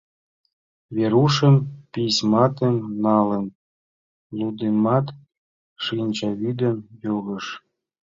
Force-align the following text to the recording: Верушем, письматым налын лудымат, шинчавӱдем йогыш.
Верушем, 0.95 1.55
письматым 1.91 2.75
налын 3.03 3.45
лудымат, 4.37 5.07
шинчавӱдем 5.83 6.77
йогыш. 7.03 7.45